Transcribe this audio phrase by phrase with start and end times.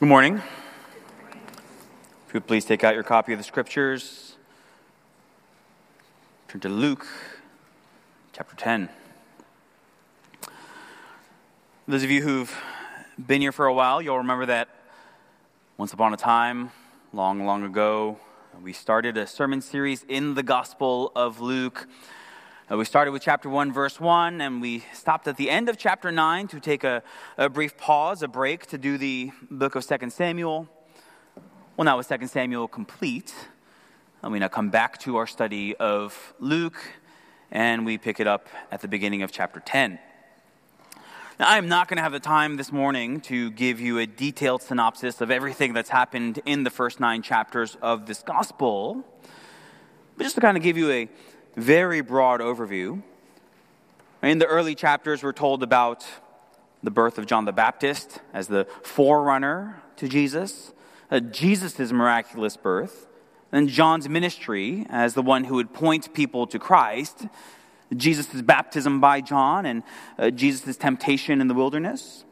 [0.00, 0.36] Good morning.
[0.36, 4.36] If you would please take out your copy of the scriptures,
[6.46, 7.04] turn to Luke
[8.32, 8.90] chapter 10.
[11.88, 12.56] Those of you who've
[13.18, 14.68] been here for a while, you'll remember that
[15.78, 16.70] once upon a time,
[17.12, 18.20] long, long ago,
[18.62, 21.88] we started a sermon series in the Gospel of Luke.
[22.70, 25.78] Uh, we started with chapter 1, verse 1, and we stopped at the end of
[25.78, 27.02] chapter 9 to take a,
[27.38, 30.68] a brief pause, a break, to do the book of 2 Samuel.
[31.78, 33.34] Well, now with 2 Samuel complete,
[34.22, 36.76] and we now come back to our study of Luke,
[37.50, 39.98] and we pick it up at the beginning of chapter 10.
[41.40, 44.60] Now, I'm not going to have the time this morning to give you a detailed
[44.60, 49.06] synopsis of everything that's happened in the first nine chapters of this gospel,
[50.18, 51.08] but just to kind of give you a
[51.58, 53.02] very broad overview.
[54.22, 56.06] In the early chapters, we're told about
[56.84, 60.72] the birth of John the Baptist as the forerunner to Jesus,
[61.10, 63.08] uh, Jesus' miraculous birth,
[63.50, 67.26] and John's ministry as the one who would point people to Christ,
[67.96, 69.82] Jesus' baptism by John, and
[70.16, 72.24] uh, Jesus' temptation in the wilderness.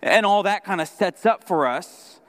[0.00, 2.20] And all that kind of sets up for us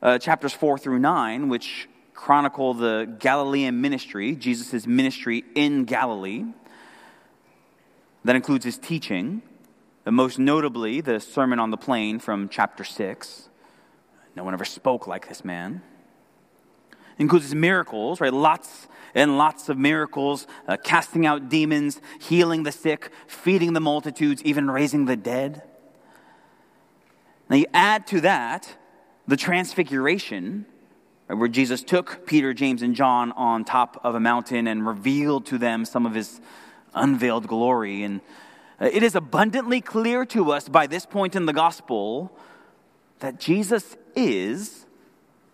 [0.00, 1.88] uh, chapters 4 through 9, which
[2.18, 6.44] chronicle the Galilean ministry, Jesus' ministry in Galilee.
[8.24, 9.40] That includes his teaching,
[10.02, 13.48] but most notably the Sermon on the Plain from chapter 6.
[14.34, 15.80] No one ever spoke like this man.
[16.90, 18.32] It includes his miracles, right?
[18.32, 24.42] Lots and lots of miracles, uh, casting out demons, healing the sick, feeding the multitudes,
[24.42, 25.62] even raising the dead.
[27.48, 28.76] Now you add to that
[29.28, 30.66] the transfiguration,
[31.28, 35.58] where Jesus took Peter, James, and John on top of a mountain and revealed to
[35.58, 36.40] them some of his
[36.94, 38.02] unveiled glory.
[38.02, 38.20] And
[38.80, 42.32] uh, it is abundantly clear to us by this point in the gospel
[43.18, 44.86] that Jesus is,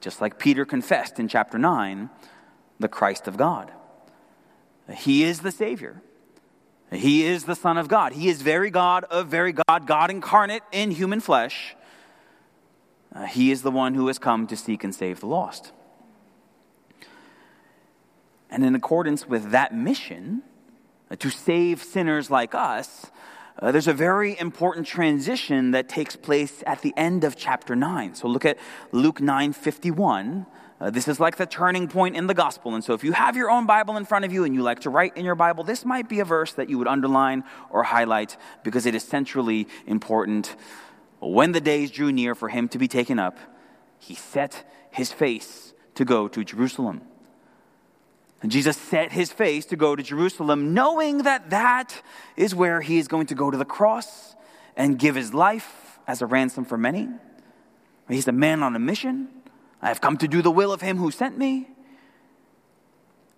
[0.00, 2.08] just like Peter confessed in chapter 9,
[2.78, 3.72] the Christ of God.
[4.92, 6.02] He is the Savior.
[6.92, 8.12] He is the Son of God.
[8.12, 11.74] He is very God of very God, God incarnate in human flesh.
[13.14, 15.72] Uh, he is the one who has come to seek and save the lost.
[18.50, 20.42] And in accordance with that mission,
[21.10, 23.06] uh, to save sinners like us,
[23.60, 28.14] uh, there's a very important transition that takes place at the end of chapter 9.
[28.14, 28.58] So look at
[28.90, 30.46] Luke 9 51.
[30.80, 32.74] Uh, this is like the turning point in the gospel.
[32.74, 34.80] And so, if you have your own Bible in front of you and you like
[34.80, 37.84] to write in your Bible, this might be a verse that you would underline or
[37.84, 40.56] highlight because it is centrally important
[41.28, 43.38] when the days drew near for him to be taken up,
[43.98, 47.02] he set his face to go to Jerusalem.
[48.42, 52.02] And Jesus set his face to go to Jerusalem, knowing that that
[52.36, 54.36] is where he is going to go to the cross
[54.76, 57.08] and give his life as a ransom for many.
[58.08, 59.28] He's a man on a mission.
[59.80, 61.68] I have come to do the will of him who sent me.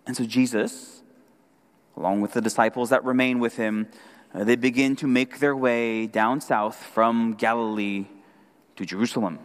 [0.07, 1.03] And so Jesus,
[1.97, 3.89] along with the disciples that remain with him,
[4.45, 8.07] they begin to make their way down south from Galilee
[8.77, 9.39] to Jerusalem.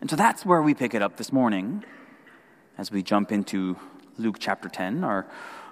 [0.00, 1.84] And so that's where we pick it up this morning
[2.78, 3.76] as we jump into
[4.18, 5.04] Luke chapter 10.
[5.04, 5.26] Our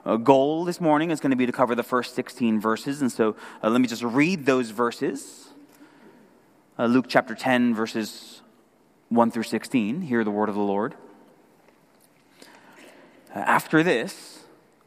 [0.04, 3.00] uh, goal this morning is going to be to cover the first 16 verses.
[3.00, 5.48] And so uh, let me just read those verses.
[6.78, 8.42] Uh, Luke chapter 10, verses
[9.08, 10.02] 1 through 16.
[10.02, 10.94] Hear the word of the Lord.
[13.34, 14.43] Uh, after this,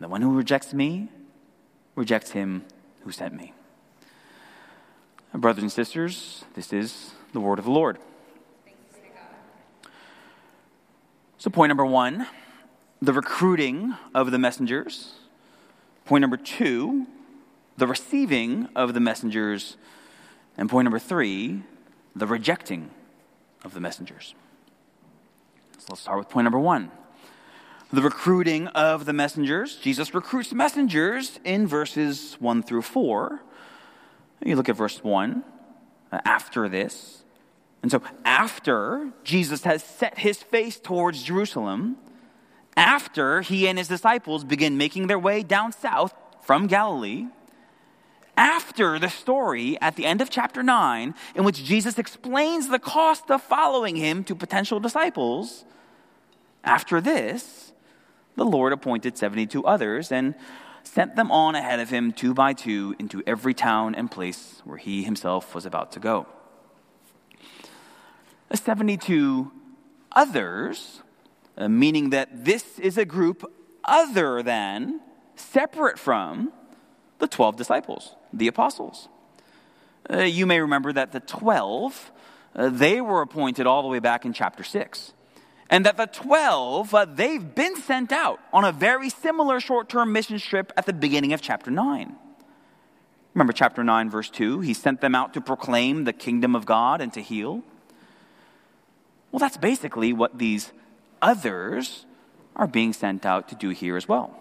[0.00, 1.08] The one who rejects me
[1.94, 2.64] rejects him
[3.02, 3.52] who sent me.
[5.32, 7.98] Brothers and sisters, this is the word of the Lord.
[11.38, 12.26] So, point number one
[13.02, 15.12] the recruiting of the messengers.
[16.06, 17.06] Point number two,
[17.76, 19.76] the receiving of the messengers.
[20.56, 21.62] And point number three,
[22.16, 22.90] the rejecting
[23.64, 24.34] of the messengers.
[25.78, 26.90] So let's start with point number one
[27.94, 29.76] the recruiting of the messengers.
[29.76, 33.40] Jesus recruits messengers in verses 1 through 4.
[34.44, 35.44] You look at verse 1
[36.12, 37.24] uh, after this.
[37.82, 41.96] And so, after Jesus has set his face towards Jerusalem,
[42.76, 47.26] after he and his disciples begin making their way down south from Galilee,
[48.36, 53.30] after the story at the end of chapter 9, in which Jesus explains the cost
[53.30, 55.64] of following him to potential disciples,
[56.64, 57.73] after this,
[58.36, 60.34] the Lord appointed 72 others and
[60.82, 64.76] sent them on ahead of him two by two into every town and place where
[64.76, 66.26] he himself was about to go.
[68.50, 69.50] The 72
[70.12, 71.02] others,
[71.56, 73.50] uh, meaning that this is a group
[73.84, 75.00] other than,
[75.36, 76.52] separate from,
[77.18, 79.08] the 12 disciples, the apostles.
[80.10, 82.12] Uh, you may remember that the 12,
[82.54, 85.13] uh, they were appointed all the way back in chapter 6
[85.70, 90.12] and that the 12, uh, they've been sent out on a very similar short term
[90.12, 92.16] mission trip at the beginning of chapter 9.
[93.34, 94.60] Remember chapter 9, verse 2?
[94.60, 97.62] He sent them out to proclaim the kingdom of God and to heal.
[99.32, 100.72] Well, that's basically what these
[101.20, 102.06] others
[102.54, 104.38] are being sent out to do here as well.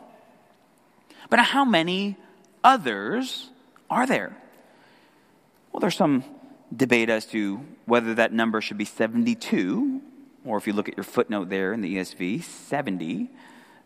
[1.29, 2.17] But how many
[2.63, 3.49] others
[3.89, 4.37] are there?
[5.71, 6.23] Well, there's some
[6.75, 10.01] debate as to whether that number should be 72
[10.45, 13.29] or if you look at your footnote there in the ESV, 70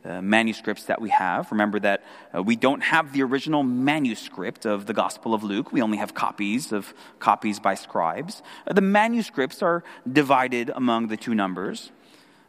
[0.05, 1.51] uh, manuscripts that we have.
[1.51, 5.73] Remember that uh, we don't have the original manuscript of the Gospel of Luke.
[5.73, 8.41] We only have copies of copies by scribes.
[8.65, 11.91] Uh, the manuscripts are divided among the two numbers.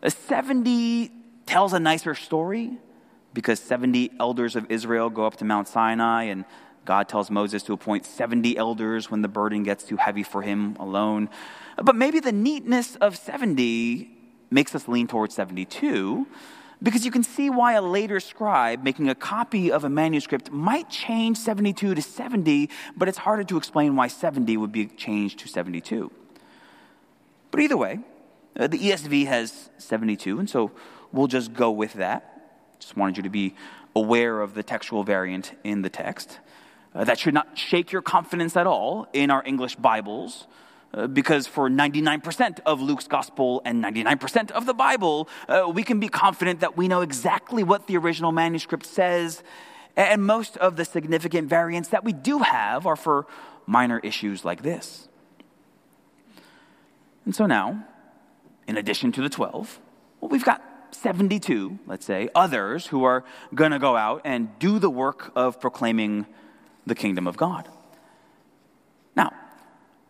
[0.03, 1.11] Uh, 70
[1.47, 2.79] tells a nicer story
[3.35, 6.45] because 70 elders of Israel go up to Mount Sinai and
[6.89, 10.75] God tells Moses to appoint 70 elders when the burden gets too heavy for him
[10.81, 11.29] alone.
[11.77, 14.11] But maybe the neatness of 70
[14.51, 16.27] makes us lean towards 72
[16.83, 20.89] because you can see why a later scribe making a copy of a manuscript might
[20.89, 25.47] change 72 to 70, but it's harder to explain why 70 would be changed to
[25.47, 26.11] 72.
[27.51, 28.01] But either way,
[28.59, 30.71] uh, the ESV has 72, and so
[31.13, 32.79] we'll just go with that.
[32.81, 33.55] Just wanted you to be
[33.95, 36.39] aware of the textual variant in the text.
[36.95, 40.47] Uh, that should not shake your confidence at all in our English Bibles
[40.95, 46.01] uh, because for 99% of Luke's gospel and 99% of the Bible, uh, we can
[46.01, 49.43] be confident that we know exactly what the original manuscript says.
[49.97, 53.27] And most of the significant variants that we do have are for
[53.67, 55.09] minor issues like this.
[57.27, 57.85] And so now,
[58.67, 59.81] in addition to the 12,
[60.21, 64.79] well, we've got 72, let's say, others who are going to go out and do
[64.79, 66.27] the work of proclaiming
[66.89, 67.69] the kingdom of God.
[69.17, 69.33] Now,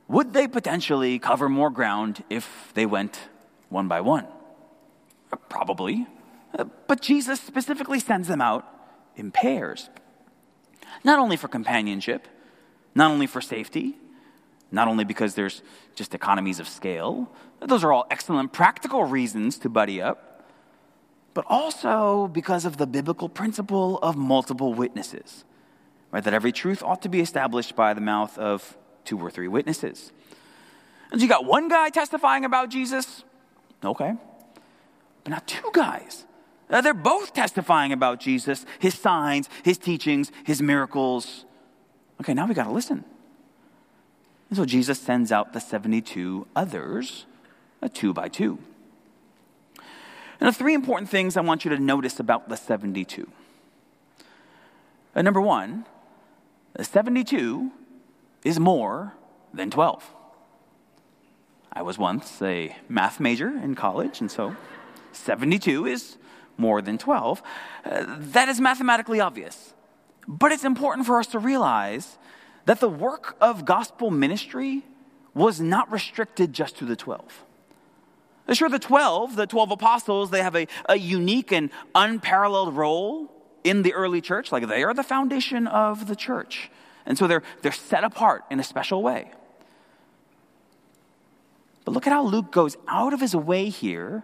[0.08, 3.28] would they potentially cover more ground if they went
[3.68, 4.26] one by one?
[5.48, 6.06] Probably.
[6.58, 8.66] Uh, but Jesus specifically sends them out
[9.16, 9.90] in pairs.
[11.04, 12.26] Not only for companionship,
[12.94, 13.96] not only for safety,
[14.70, 15.62] not only because there's
[15.94, 17.30] just economies of scale,
[17.60, 20.46] those are all excellent practical reasons to buddy up,
[21.34, 25.44] but also because of the biblical principle of multiple witnesses,
[26.10, 26.24] right?
[26.24, 30.12] That every truth ought to be established by the mouth of two or three witnesses.
[31.10, 33.24] And so you got one guy testifying about Jesus,
[33.84, 34.14] okay.
[35.24, 36.24] But now two guys.
[36.70, 41.44] Now they're both testifying about Jesus, his signs, his teachings, his miracles.
[42.20, 43.04] Okay, now we got to listen.
[44.50, 47.26] And so Jesus sends out the 72 others,
[47.80, 48.58] a two by two.
[50.40, 53.28] And the three important things I want you to notice about the 72.
[55.14, 55.84] Uh, number one,
[56.80, 57.70] 72
[58.44, 59.14] is more
[59.52, 60.04] than 12.
[61.72, 64.56] I was once a math major in college, and so
[65.12, 66.16] 72 is
[66.56, 67.42] more than 12.
[67.84, 69.74] Uh, that is mathematically obvious.
[70.26, 72.18] But it's important for us to realize
[72.66, 74.84] that the work of gospel ministry
[75.34, 77.44] was not restricted just to the 12.
[78.52, 83.30] Sure, the 12, the 12 apostles, they have a, a unique and unparalleled role
[83.64, 84.52] in the early church.
[84.52, 86.70] Like they are the foundation of the church.
[87.06, 89.30] And so they're, they're set apart in a special way.
[91.84, 94.22] But look at how Luke goes out of his way here,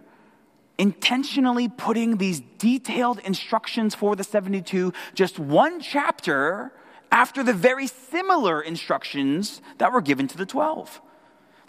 [0.77, 6.71] intentionally putting these detailed instructions for the 72, just one chapter
[7.11, 11.01] after the very similar instructions that were given to the 12.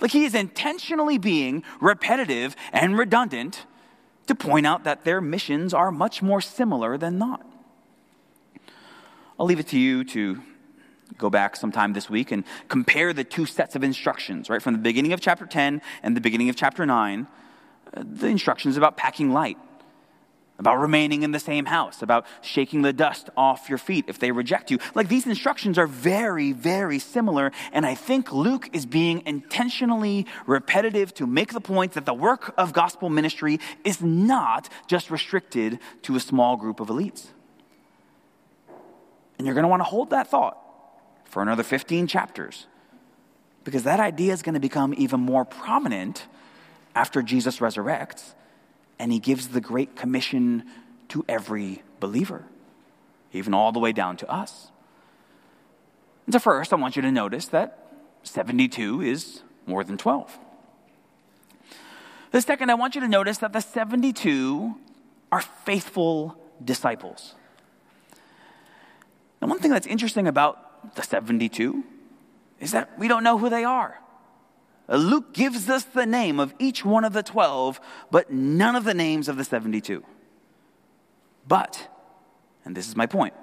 [0.01, 3.65] Like he is intentionally being repetitive and redundant
[4.27, 7.47] to point out that their missions are much more similar than not.
[9.39, 10.41] I'll leave it to you to
[11.19, 14.63] go back sometime this week and compare the two sets of instructions, right?
[14.63, 17.27] From the beginning of chapter 10 and the beginning of chapter 9,
[17.95, 19.59] uh, the instructions about packing light,
[20.59, 24.33] about remaining in the same house, about shaking the dust off your feet if they
[24.33, 24.79] reject you.
[24.95, 27.53] Like these instructions are very, very similar.
[27.73, 32.55] And I think Luke is being intentionally repetitive to make the point that the work
[32.57, 37.29] of gospel ministry is not just restricted to a small group of elites.
[39.39, 40.59] And you're going to want to hold that thought
[41.25, 42.67] for another 15 chapters
[43.65, 46.27] because that idea is going to become even more prominent
[46.95, 48.35] after Jesus resurrects
[48.99, 50.65] and he gives the Great Commission
[51.09, 52.45] to every believer,
[53.33, 54.71] even all the way down to us.
[56.25, 57.91] And so, first, I want you to notice that
[58.23, 60.39] 72 is more than 12.
[62.33, 64.75] The second, I want you to notice that the 72
[65.31, 67.35] are faithful disciples.
[69.47, 71.85] And one thing that's interesting about the 72
[72.59, 74.01] is that we don't know who they are.
[74.89, 77.79] Uh, Luke gives us the name of each one of the 12,
[78.11, 80.03] but none of the names of the 72.
[81.47, 81.89] But,
[82.65, 83.35] and this is my point,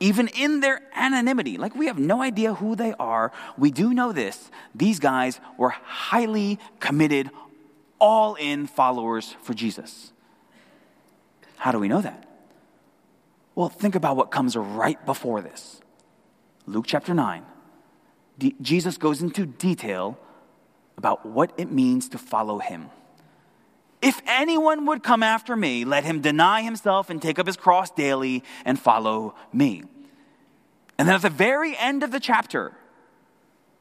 [0.00, 4.12] even in their anonymity, like we have no idea who they are, we do know
[4.12, 4.50] this.
[4.74, 7.28] These guys were highly committed,
[8.00, 10.14] all in followers for Jesus.
[11.56, 12.26] How do we know that?
[13.56, 15.80] Well, think about what comes right before this.
[16.66, 17.42] Luke chapter 9.
[18.38, 20.18] D- Jesus goes into detail
[20.98, 22.90] about what it means to follow him.
[24.02, 27.90] If anyone would come after me, let him deny himself and take up his cross
[27.90, 29.84] daily and follow me.
[30.98, 32.72] And then at the very end of the chapter,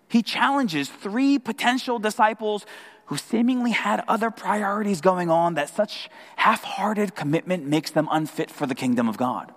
[0.08, 2.66] he challenges three potential disciples
[3.08, 8.50] who seemingly had other priorities going on that such half hearted commitment makes them unfit
[8.50, 9.54] for the kingdom of God.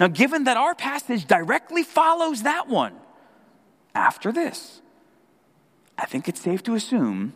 [0.00, 2.94] Now, given that our passage directly follows that one,
[3.94, 4.80] after this,
[5.98, 7.34] I think it's safe to assume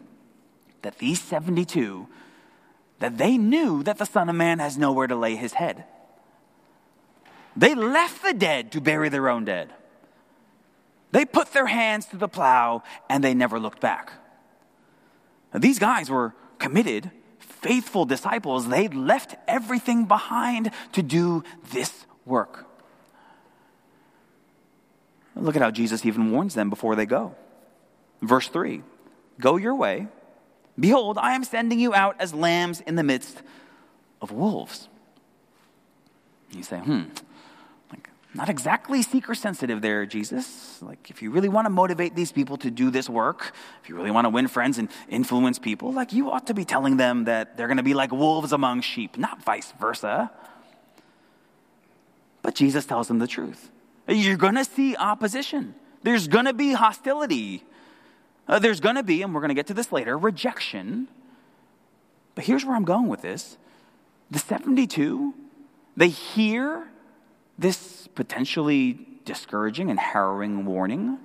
[0.81, 2.09] that these 72
[3.01, 5.85] that they knew that the son of man has nowhere to lay his head.
[7.55, 9.71] They left the dead to bury their own dead.
[11.13, 14.13] They put their hands to the plow and they never looked back.
[15.53, 18.69] Now, these guys were committed, faithful disciples.
[18.69, 22.67] They left everything behind to do this work.
[25.37, 27.35] Look at how Jesus even warns them before they go.
[28.23, 28.83] Verse 3
[29.41, 30.09] Go your way.
[30.79, 33.43] Behold, I am sending you out as lambs in the midst
[34.21, 34.89] of wolves.
[36.51, 37.03] You say, hmm,
[37.93, 40.81] like, not exactly seeker sensitive there, Jesus.
[40.83, 43.53] Like, if you really want to motivate these people to do this work,
[43.83, 46.65] if you really want to win friends and influence people, like, you ought to be
[46.65, 50.31] telling them that they're going to be like wolves among sheep, not vice versa.
[52.45, 53.71] But Jesus tells them the truth.
[54.07, 55.75] You're going to see opposition,
[56.05, 57.65] there's going to be hostility.
[58.47, 61.09] Uh, there's going to be, and we're going to get to this later, rejection.
[62.35, 63.57] But here's where I'm going with this
[64.31, 65.33] the 72,
[65.97, 66.87] they hear
[67.59, 71.17] this potentially discouraging and harrowing warning,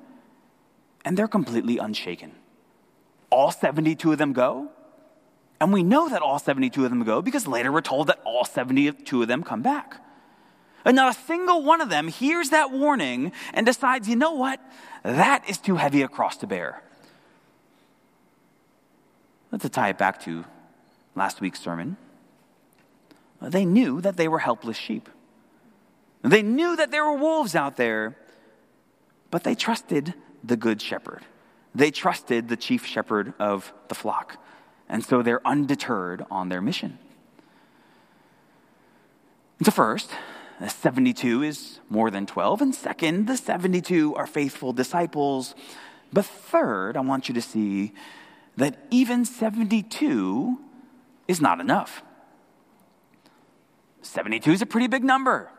[1.04, 2.32] and they're completely unshaken.
[3.30, 4.70] All 72 of them go,
[5.60, 8.46] and we know that all 72 of them go because later we're told that all
[8.46, 10.02] 72 of them come back.
[10.89, 14.60] And not a single one of them hears that warning and decides, you know what?
[15.03, 16.81] That is too heavy a cross to bear.
[19.51, 20.46] Let's tie it back to
[21.13, 21.96] last week's sermon.
[23.39, 25.10] They knew that they were helpless sheep.
[26.24, 28.17] They knew that there were wolves out there,
[29.29, 31.22] but they trusted the good shepherd.
[31.75, 34.43] They trusted the chief shepherd of the flock.
[34.89, 36.98] And so they're undeterred on their mission.
[39.62, 40.10] so, first,
[40.60, 42.62] the 72 is more than 12.
[42.62, 45.56] And second, the 72 are faithful disciples.
[46.12, 47.94] But third, I want you to see
[48.58, 50.60] that even 72
[51.28, 52.04] is not enough.
[54.01, 55.50] 72 is a pretty big number.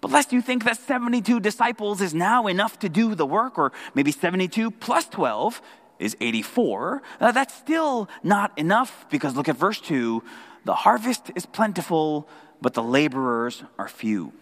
[0.00, 3.72] But lest you think that 72 disciples is now enough to do the work, or
[3.94, 5.60] maybe 72 plus 12
[5.98, 10.22] is 84, uh, that's still not enough because look at verse 2
[10.68, 12.28] the harvest is plentiful,
[12.60, 14.32] but the laborers are few.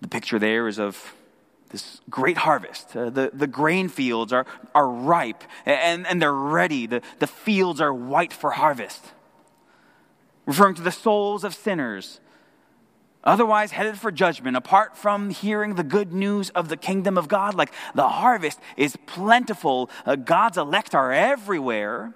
[0.00, 1.14] The picture there is of
[1.70, 2.96] this great harvest.
[2.96, 6.86] Uh, the, the grain fields are, are ripe and, and they're ready.
[6.86, 9.04] The, the fields are white for harvest.
[10.46, 12.20] Referring to the souls of sinners
[13.24, 17.54] otherwise headed for judgment, apart from hearing the good news of the kingdom of God.
[17.54, 22.14] Like the harvest is plentiful, uh, God's elect are everywhere.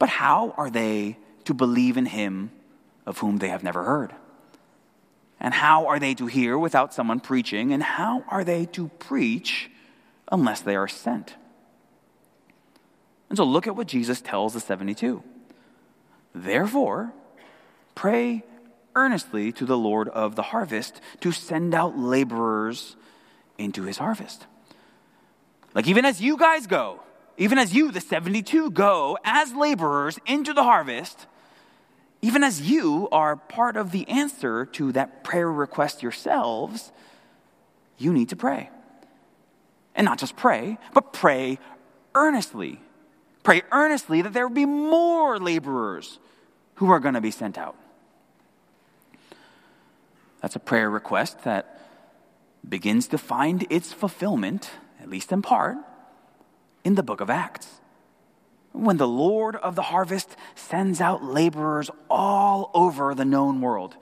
[0.00, 2.50] But how are they to believe in him
[3.06, 4.12] of whom they have never heard?
[5.38, 7.72] And how are they to hear without someone preaching?
[7.72, 9.70] And how are they to preach
[10.32, 11.36] unless they are sent?
[13.28, 15.22] And so look at what Jesus tells the 72.
[16.34, 17.14] Therefore,
[18.00, 18.44] Pray
[18.94, 22.96] earnestly to the Lord of the harvest to send out laborers
[23.58, 24.46] into his harvest.
[25.74, 27.00] Like, even as you guys go,
[27.36, 31.26] even as you, the 72, go as laborers into the harvest,
[32.22, 36.92] even as you are part of the answer to that prayer request yourselves,
[37.96, 38.70] you need to pray.
[39.94, 41.58] And not just pray, but pray
[42.14, 42.80] earnestly.
[43.42, 46.18] Pray earnestly that there will be more laborers
[46.74, 47.76] who are going to be sent out.
[50.42, 51.80] That's a prayer request that
[52.66, 54.70] begins to find its fulfillment,
[55.00, 55.76] at least in part,
[56.84, 57.80] in the book of Acts.
[58.72, 63.96] When the Lord of the harvest sends out laborers all over the known world,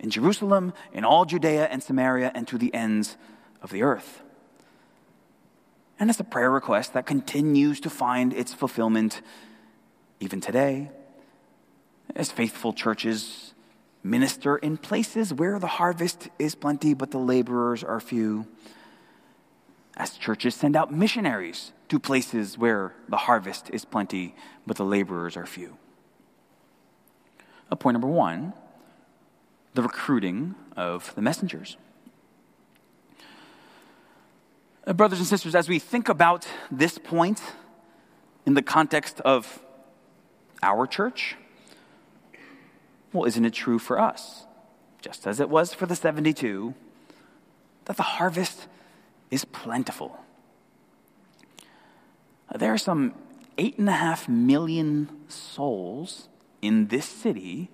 [0.00, 3.16] in Jerusalem, in all Judea and Samaria, and to the ends
[3.62, 4.22] of the earth.
[5.98, 9.20] And it's a prayer request that continues to find its fulfillment
[10.18, 10.90] even today
[12.16, 13.54] as faithful churches
[14.02, 18.46] minister in places where the harvest is plenty, but the laborers are few.
[19.96, 25.36] As churches send out missionaries to places where the harvest is plenty, but the laborers
[25.36, 25.76] are few.
[27.78, 28.52] Point number one
[29.72, 31.76] the recruiting of the messengers.
[34.84, 37.40] Uh, brothers and sisters, as we think about this point
[38.44, 39.62] in the context of
[40.60, 41.36] our church,
[43.12, 44.44] well, isn't it true for us,
[45.00, 46.74] just as it was for the 72,
[47.84, 48.66] that the harvest
[49.30, 50.18] is plentiful?
[52.56, 53.14] There are some
[53.58, 56.28] eight and a half million souls
[56.62, 57.70] in this city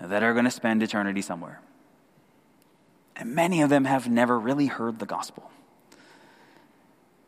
[0.00, 1.60] that are going to spend eternity somewhere.
[3.16, 5.50] And many of them have never really heard the gospel.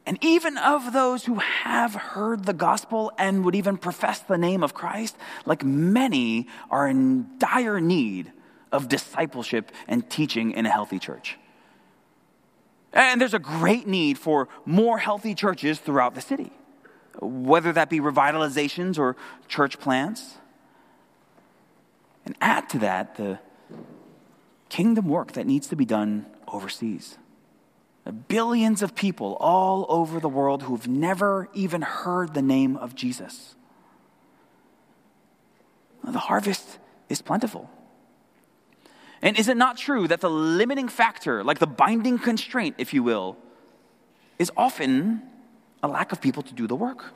[0.04, 4.62] And even of those who have heard the gospel and would even profess the name
[4.62, 8.33] of Christ, like many are in dire need
[8.72, 11.38] of discipleship and teaching in a healthy church.
[12.92, 16.51] And there's a great need for more healthy churches throughout the city,
[17.20, 20.38] whether that be revitalizations or church plants.
[22.24, 23.38] And add to that the
[24.68, 27.18] kingdom work that needs to be done overseas
[28.12, 33.55] billions of people all over the world who've never even heard the name of Jesus.
[36.05, 37.70] The harvest is plentiful.
[39.22, 43.02] And is it not true that the limiting factor, like the binding constraint, if you
[43.02, 43.37] will,
[44.38, 45.22] is often
[45.83, 47.12] a lack of people to do the work?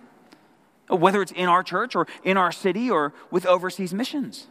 [0.88, 4.47] Whether it's in our church or in our city or with overseas missions.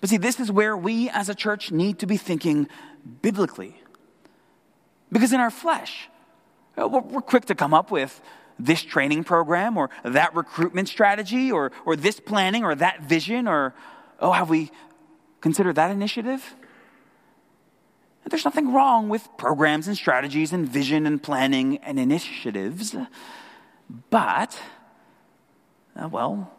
[0.00, 2.68] But see, this is where we as a church need to be thinking
[3.22, 3.80] biblically.
[5.10, 6.08] Because in our flesh,
[6.76, 8.20] uh, we're quick to come up with
[8.58, 13.74] this training program or that recruitment strategy or, or this planning or that vision or,
[14.20, 14.70] oh, have we
[15.40, 16.54] considered that initiative?
[18.28, 22.96] there's nothing wrong with programs and strategies and vision and planning and initiatives.
[24.10, 24.60] But,
[25.94, 26.52] uh, well,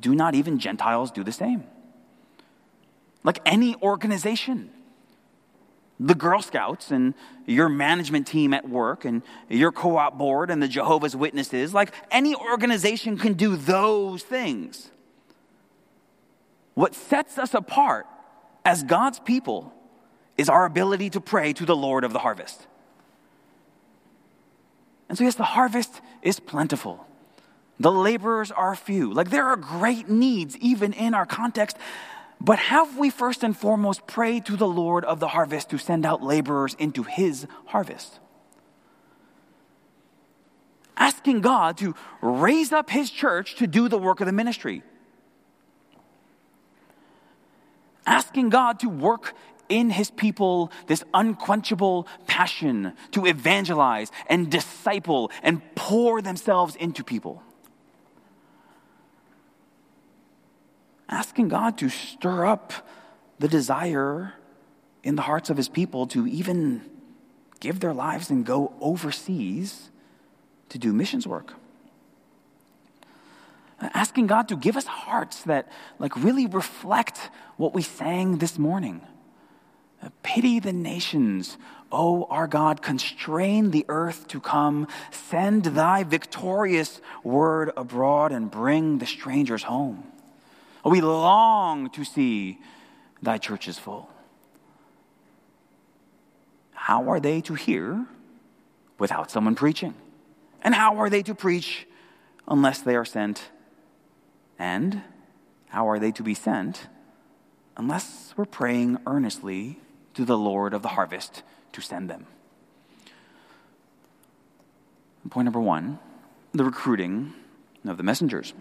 [0.00, 1.64] do not even Gentiles do the same?
[3.24, 4.70] Like any organization,
[5.98, 7.14] the Girl Scouts and
[7.46, 11.92] your management team at work and your co op board and the Jehovah's Witnesses, like
[12.10, 14.90] any organization can do those things.
[16.78, 18.06] What sets us apart
[18.64, 19.74] as God's people
[20.36, 22.68] is our ability to pray to the Lord of the harvest.
[25.08, 27.04] And so, yes, the harvest is plentiful.
[27.80, 29.12] The laborers are few.
[29.12, 31.76] Like, there are great needs, even in our context.
[32.40, 36.06] But have we first and foremost prayed to the Lord of the harvest to send
[36.06, 38.20] out laborers into his harvest?
[40.96, 44.84] asking God to raise up his church to do the work of the ministry.
[48.08, 49.34] Asking God to work
[49.68, 57.42] in his people this unquenchable passion to evangelize and disciple and pour themselves into people.
[61.10, 62.72] Asking God to stir up
[63.40, 64.32] the desire
[65.02, 66.80] in the hearts of his people to even
[67.60, 69.90] give their lives and go overseas
[70.70, 71.52] to do missions work.
[73.80, 79.02] Asking God to give us hearts that like really reflect what we sang this morning.
[80.22, 81.56] Pity the nations,
[81.90, 88.98] O our God, constrain the earth to come, send thy victorious word abroad and bring
[88.98, 90.04] the strangers home.
[90.84, 92.58] We long to see
[93.22, 94.08] thy churches full.
[96.72, 98.06] How are they to hear
[98.98, 99.94] without someone preaching?
[100.62, 101.86] And how are they to preach
[102.46, 103.50] unless they are sent?
[104.58, 105.02] And
[105.68, 106.88] how are they to be sent
[107.76, 109.78] unless we're praying earnestly
[110.14, 111.42] to the Lord of the harvest
[111.72, 112.26] to send them?
[115.30, 115.98] Point number one
[116.52, 117.34] the recruiting
[117.86, 118.54] of the messengers.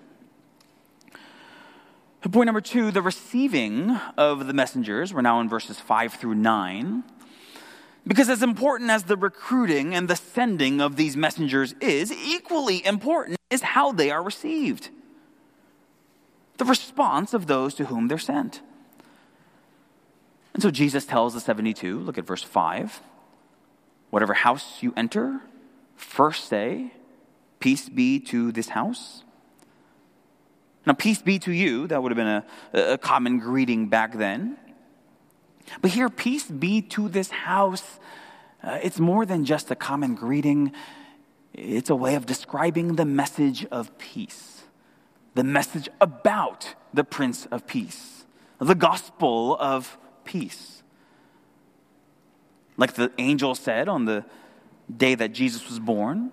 [2.30, 5.14] Point number two, the receiving of the messengers.
[5.14, 7.06] We're now in verses five through nine.
[8.06, 13.38] Because as important as the recruiting and the sending of these messengers is, equally important
[13.50, 14.90] is how they are received.
[16.58, 18.62] The response of those to whom they're sent.
[20.54, 23.02] And so Jesus tells the 72, look at verse 5
[24.10, 25.42] whatever house you enter,
[25.96, 26.94] first say,
[27.60, 29.24] Peace be to this house.
[30.86, 32.44] Now, peace be to you, that would have been
[32.74, 34.58] a, a common greeting back then.
[35.82, 38.00] But here, peace be to this house.
[38.64, 40.72] Uh, it's more than just a common greeting,
[41.54, 44.57] it's a way of describing the message of peace,
[45.38, 48.26] the message about the Prince of Peace,
[48.60, 49.96] the gospel of
[50.26, 50.82] peace.
[52.76, 54.26] Like the angel said on the
[54.96, 56.32] day that Jesus was born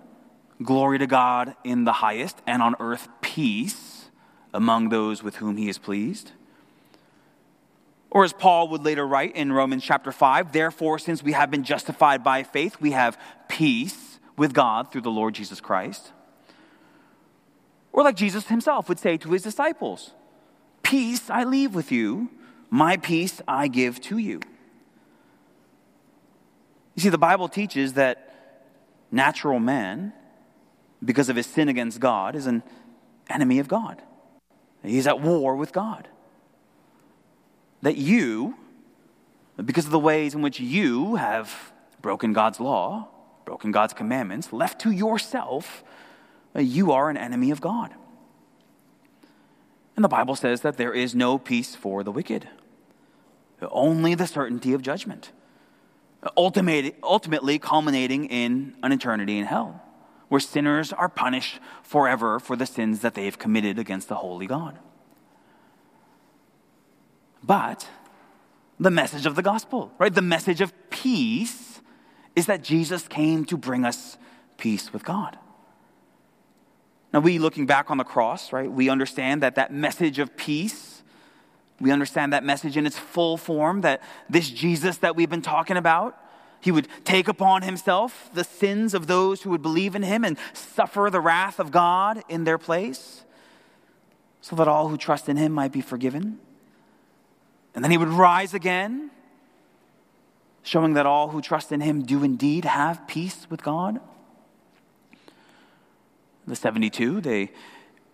[0.63, 4.09] glory to God in the highest, and on earth peace
[4.53, 6.31] among those with whom he is pleased.
[8.09, 11.63] Or as Paul would later write in Romans chapter 5, therefore, since we have been
[11.63, 16.11] justified by faith, we have peace with God through the Lord Jesus Christ.
[17.95, 20.11] Or like Jesus himself would say to his disciples,
[20.83, 22.29] Peace I leave with you,
[22.69, 24.41] my peace I give to you.
[26.95, 28.33] You see, the Bible teaches that
[29.11, 30.11] natural man,
[31.03, 32.63] because of his sin against God, is an
[33.29, 34.01] enemy of God.
[34.83, 36.09] He's at war with God
[37.81, 38.55] that you,
[39.63, 43.07] because of the ways in which you have broken God's law,
[43.45, 45.81] broken God's commandments, left to yourself,
[46.55, 47.93] Uh, you are an enemy of God.
[49.95, 52.47] And the Bible says that there is no peace for the wicked,
[53.61, 55.31] only the certainty of judgment,
[56.37, 59.81] ultimately culminating in an eternity in hell,
[60.27, 64.47] where sinners are punished forever for the sins that they have committed against the holy
[64.47, 64.77] God.
[67.43, 67.87] But
[68.79, 70.13] the message of the gospel, right?
[70.13, 71.81] The message of peace
[72.35, 74.17] is that Jesus came to bring us
[74.57, 75.37] peace with God.
[77.15, 81.01] Now, we looking back on the cross, right, we understand that that message of peace,
[81.79, 85.77] we understand that message in its full form, that this Jesus that we've been talking
[85.77, 86.21] about,
[86.59, 90.37] he would take upon himself the sins of those who would believe in him and
[90.51, 93.23] suffer the wrath of God in their place,
[94.41, 96.37] so that all who trust in him might be forgiven.
[97.73, 99.09] And then he would rise again,
[100.63, 104.01] showing that all who trust in him do indeed have peace with God.
[106.47, 107.51] The 72, they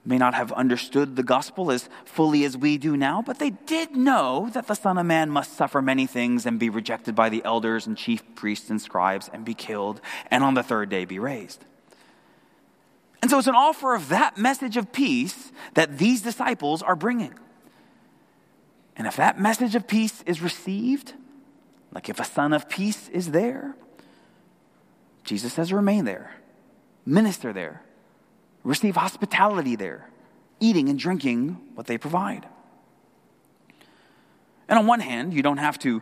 [0.03, 3.95] may not have understood the gospel as fully as we do now, but they did
[3.95, 7.43] know that the Son of Man must suffer many things and be rejected by the
[7.45, 11.19] elders and chief priests and scribes and be killed, and on the third day be
[11.19, 11.65] raised.
[13.21, 17.35] And so it's an offer of that message of peace that these disciples are bringing.
[18.95, 21.13] And if that message of peace is received,
[21.93, 23.75] like if a son of peace is there,
[25.23, 26.35] Jesus says remain there,
[27.05, 27.83] minister there,
[28.63, 30.09] receive hospitality there,
[30.59, 32.47] eating and drinking what they provide.
[34.67, 36.01] And on one hand, you don't have to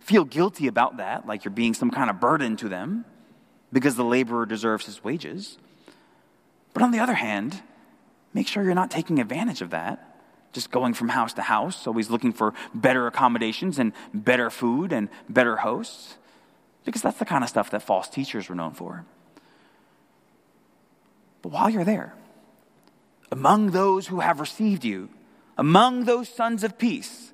[0.00, 3.04] feel guilty about that, like you're being some kind of burden to them,
[3.72, 5.58] because the laborer deserves his wages.
[6.72, 7.62] But on the other hand,
[8.32, 10.04] make sure you're not taking advantage of that
[10.52, 15.08] just going from house to house, always looking for better accommodations and better food and
[15.28, 16.16] better hosts,
[16.84, 19.04] because that's the kind of stuff that false teachers were known for.
[21.42, 22.14] But while you're there,
[23.30, 25.08] among those who have received you,
[25.56, 27.32] among those sons of peace,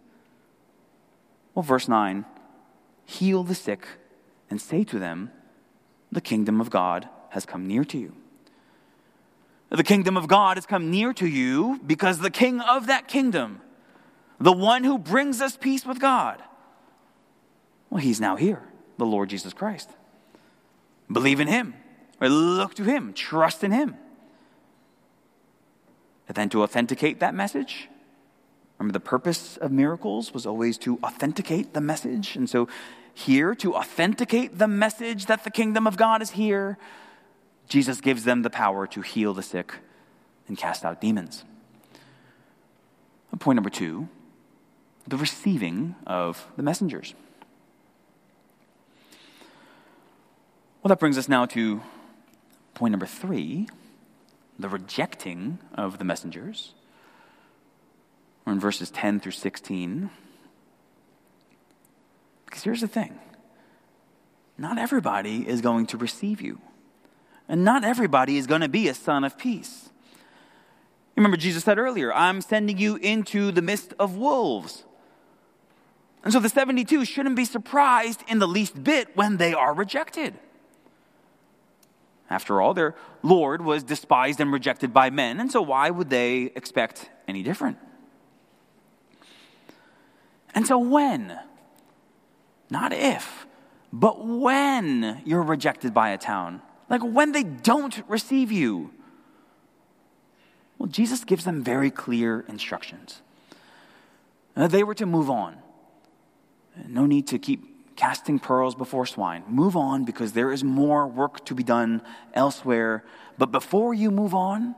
[1.54, 2.24] well, verse 9,
[3.04, 3.86] heal the sick
[4.50, 5.30] and say to them,
[6.10, 8.14] The kingdom of God has come near to you.
[9.70, 13.60] The kingdom of God has come near to you because the king of that kingdom,
[14.38, 16.42] the one who brings us peace with God,
[17.90, 18.62] well, he's now here,
[18.98, 19.90] the Lord Jesus Christ.
[21.10, 21.74] Believe in him,
[22.20, 23.96] or look to him, trust in him.
[26.28, 27.88] And then to authenticate that message,
[28.78, 32.36] remember the purpose of miracles was always to authenticate the message.
[32.36, 32.68] And so
[33.12, 36.78] here, to authenticate the message that the kingdom of God is here,
[37.68, 39.74] Jesus gives them the power to heal the sick
[40.48, 41.44] and cast out demons.
[43.38, 44.08] Point number two
[45.06, 47.14] the receiving of the messengers.
[50.82, 51.82] Well, that brings us now to
[52.74, 53.68] point number three
[54.58, 56.74] the rejecting of the messengers.
[58.44, 60.10] We're in verses 10 through 16.
[62.44, 63.18] Because here's the thing
[64.56, 66.60] not everybody is going to receive you,
[67.48, 69.90] and not everybody is going to be a son of peace.
[71.16, 74.84] Remember, Jesus said earlier, I'm sending you into the midst of wolves.
[76.24, 80.34] And so the 72 shouldn't be surprised in the least bit when they are rejected.
[82.34, 86.50] After all, their Lord was despised and rejected by men, and so why would they
[86.56, 87.78] expect any different?
[90.52, 91.38] And so, when,
[92.70, 93.46] not if,
[93.92, 98.92] but when you're rejected by a town, like when they don't receive you,
[100.76, 103.22] well, Jesus gives them very clear instructions.
[104.56, 105.58] They were to move on.
[106.88, 109.44] No need to keep casting pearls before swine.
[109.48, 112.02] Move on because there is more work to be done
[112.32, 113.04] elsewhere.
[113.38, 114.74] But before you move on,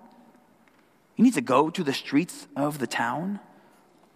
[1.16, 3.40] you need to go to the streets of the town,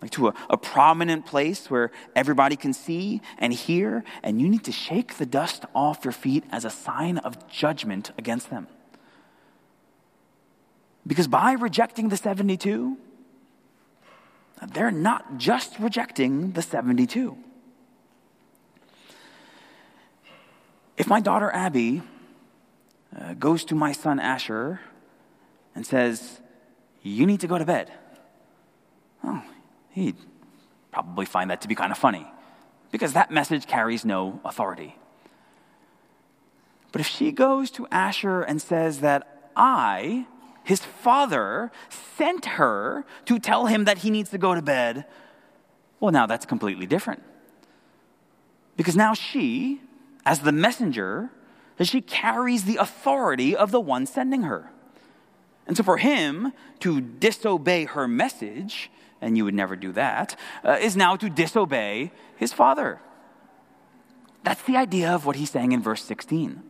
[0.02, 4.64] like to a, a prominent place where everybody can see and hear, and you need
[4.64, 8.66] to shake the dust off your feet as a sign of judgment against them.
[11.06, 12.98] Because by rejecting the 72,
[14.74, 17.36] they're not just rejecting the 72.
[21.00, 22.02] If my daughter Abby
[23.18, 24.80] uh, goes to my son Asher
[25.74, 26.40] and says,
[27.00, 27.90] You need to go to bed,
[29.24, 29.42] oh,
[29.92, 30.16] he'd
[30.92, 32.26] probably find that to be kind of funny
[32.90, 34.94] because that message carries no authority.
[36.92, 40.26] But if she goes to Asher and says that I,
[40.64, 41.72] his father,
[42.18, 45.06] sent her to tell him that he needs to go to bed,
[45.98, 47.22] well, now that's completely different.
[48.76, 49.80] Because now she,
[50.24, 51.30] as the messenger,
[51.76, 54.70] that she carries the authority of the one sending her.
[55.66, 60.78] And so for him to disobey her message, and you would never do that, uh,
[60.80, 63.00] is now to disobey his father.
[64.42, 66.62] That's the idea of what he's saying in verse 16.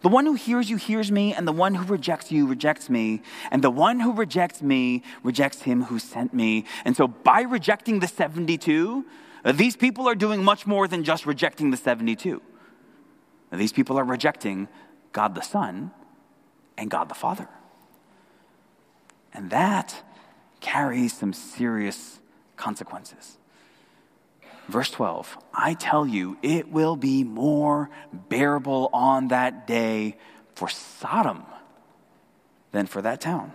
[0.00, 3.22] The one who hears you hears me, and the one who rejects you rejects me,
[3.50, 6.64] and the one who rejects me rejects him who sent me.
[6.84, 9.04] And so by rejecting the 72,
[9.44, 12.40] uh, these people are doing much more than just rejecting the 72.
[13.50, 14.68] Now, these people are rejecting
[15.12, 15.90] God the Son
[16.76, 17.48] and God the Father.
[19.32, 20.02] And that
[20.60, 22.20] carries some serious
[22.56, 23.38] consequences.
[24.68, 30.16] Verse 12 I tell you, it will be more bearable on that day
[30.54, 31.44] for Sodom
[32.72, 33.52] than for that town.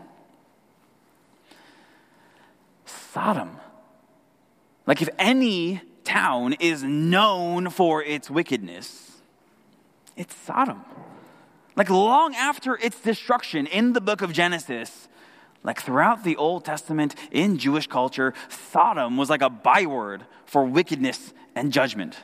[2.86, 3.58] Sodom.
[4.86, 9.13] Like, if any town is known for its wickedness,
[10.16, 10.84] it's Sodom.
[11.76, 15.08] Like long after its destruction in the book of Genesis,
[15.64, 21.34] like throughout the Old Testament in Jewish culture, Sodom was like a byword for wickedness
[21.56, 22.18] and judgment.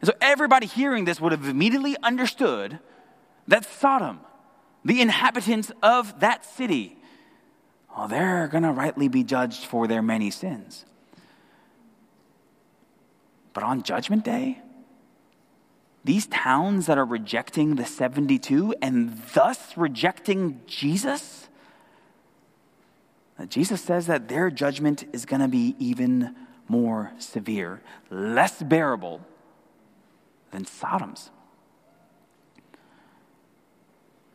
[0.00, 2.78] And so everybody hearing this would have immediately understood
[3.46, 4.20] that Sodom,
[4.84, 6.96] the inhabitants of that city,
[7.96, 10.84] well, they're going to rightly be judged for their many sins.
[13.52, 14.60] But on Judgment Day,
[16.04, 21.48] these towns that are rejecting the 72 and thus rejecting Jesus,
[23.48, 26.36] Jesus says that their judgment is going to be even
[26.68, 29.20] more severe, less bearable
[30.50, 31.30] than Sodom's.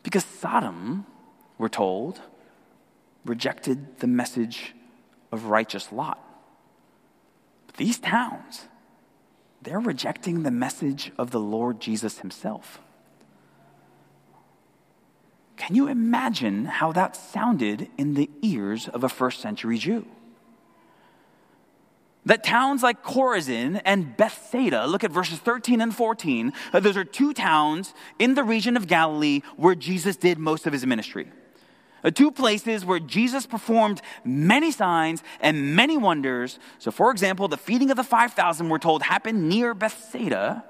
[0.02, 1.06] Because Sodom,
[1.56, 2.20] we're told,
[3.24, 4.74] rejected the message
[5.30, 6.18] of righteous Lot.
[7.66, 8.66] But these towns,
[9.62, 12.80] they're rejecting the message of the Lord Jesus himself.
[15.56, 20.06] Can you imagine how that sounded in the ears of a first century Jew?
[22.24, 27.04] That towns like Chorazin and Bethsaida, look at verses 13 and 14, uh, those are
[27.04, 31.30] two towns in the region of Galilee where Jesus did most of his ministry.
[32.02, 36.58] Uh, two places where Jesus performed many signs and many wonders.
[36.78, 40.64] So, for example, the feeding of the 5,000, we're told, happened near Bethsaida.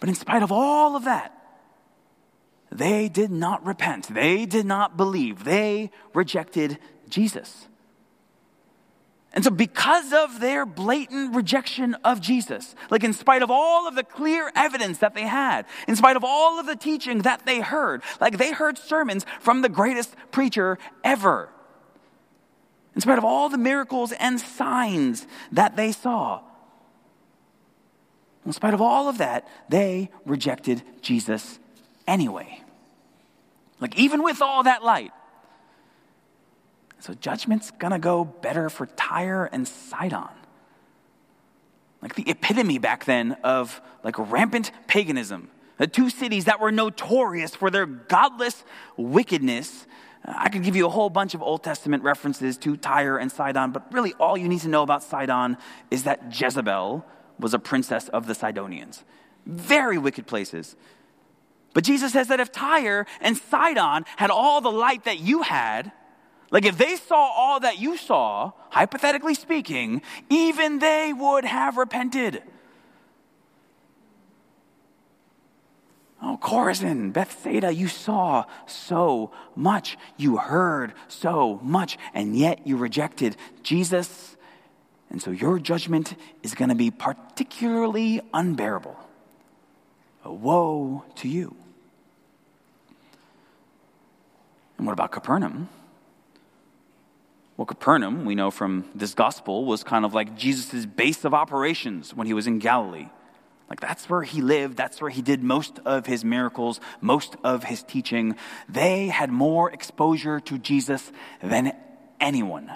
[0.00, 1.34] But in spite of all of that,
[2.70, 4.12] they did not repent.
[4.12, 5.44] They did not believe.
[5.44, 7.67] They rejected Jesus.
[9.34, 13.94] And so, because of their blatant rejection of Jesus, like in spite of all of
[13.94, 17.60] the clear evidence that they had, in spite of all of the teaching that they
[17.60, 21.50] heard, like they heard sermons from the greatest preacher ever,
[22.94, 26.40] in spite of all the miracles and signs that they saw,
[28.46, 31.58] in spite of all of that, they rejected Jesus
[32.06, 32.62] anyway.
[33.78, 35.12] Like, even with all that light,
[37.00, 40.28] so judgment's gonna go better for Tyre and Sidon.
[42.02, 45.50] Like the epitome back then of like rampant paganism.
[45.78, 48.64] The two cities that were notorious for their godless
[48.96, 49.86] wickedness.
[50.24, 53.30] Uh, I could give you a whole bunch of Old Testament references to Tyre and
[53.30, 55.56] Sidon, but really all you need to know about Sidon
[55.90, 57.04] is that Jezebel
[57.38, 59.04] was a princess of the Sidonians.
[59.46, 60.76] Very wicked places.
[61.74, 65.92] But Jesus says that if Tyre and Sidon had all the light that you had,
[66.50, 72.42] like if they saw all that you saw, hypothetically speaking, even they would have repented.
[76.20, 79.96] Oh, Chorazin, Bethsaida, you saw so much.
[80.16, 84.36] You heard so much, and yet you rejected Jesus.
[85.10, 88.96] And so your judgment is going to be particularly unbearable.
[90.24, 91.54] A woe to you.
[94.76, 95.68] And what about Capernaum?
[97.58, 102.14] Well, Capernaum, we know from this gospel, was kind of like Jesus' base of operations
[102.14, 103.08] when he was in Galilee.
[103.68, 107.64] Like that's where he lived, that's where he did most of his miracles, most of
[107.64, 108.36] his teaching.
[108.68, 111.10] They had more exposure to Jesus
[111.42, 111.72] than
[112.20, 112.70] anyone.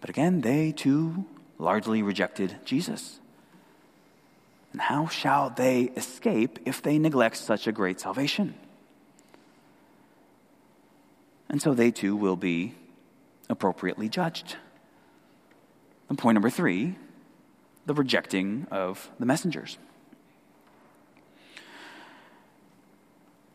[0.00, 1.24] But again, they too
[1.58, 3.18] largely rejected Jesus.
[4.70, 8.54] And how shall they escape if they neglect such a great salvation?
[11.52, 12.74] And so they too will be
[13.48, 14.56] appropriately judged.
[16.08, 16.96] And point number three
[17.84, 19.76] the rejecting of the messengers.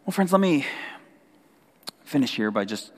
[0.05, 0.65] Well, friends, let me
[2.03, 2.91] finish here by just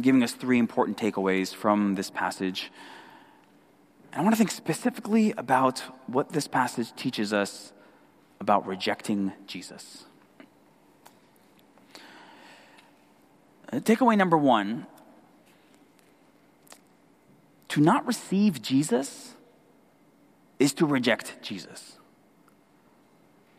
[0.00, 2.72] giving us three important takeaways from this passage.
[4.12, 7.72] And I want to think specifically about what this passage teaches us
[8.40, 10.06] about rejecting Jesus.
[13.72, 14.86] Uh, takeaway number one
[17.68, 19.34] to not receive Jesus
[20.58, 21.98] is to reject Jesus.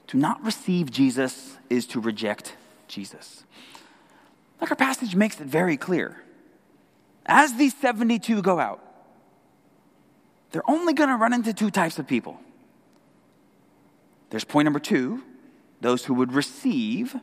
[0.07, 2.55] To not receive Jesus is to reject
[2.87, 3.43] Jesus.
[4.61, 6.23] Like our passage makes it very clear.
[7.25, 8.81] As these 72 go out,
[10.51, 12.39] they're only going to run into two types of people.
[14.29, 15.23] There's point number two
[15.79, 17.15] those who would receive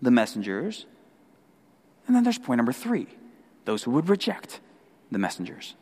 [0.00, 0.86] the messengers,
[2.06, 3.06] and then there's point number three
[3.64, 4.60] those who would reject
[5.10, 5.74] the messengers.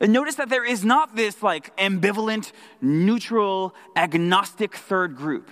[0.00, 5.50] And notice that there is not this like ambivalent, neutral, agnostic third group.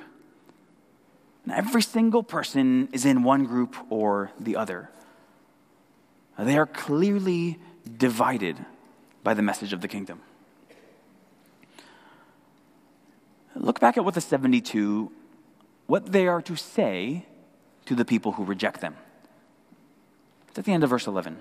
[1.52, 4.90] every single person is in one group or the other.
[6.38, 7.58] They are clearly
[7.98, 8.56] divided
[9.22, 10.20] by the message of the kingdom.
[13.54, 15.10] Look back at what the 72,
[15.86, 17.26] what they are to say
[17.86, 18.96] to the people who reject them.
[20.56, 21.36] It's at the end of verse 11.